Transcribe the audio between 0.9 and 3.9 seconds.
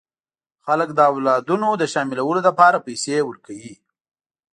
د اولادونو د شاملولو لپاره پیسې ورکوي.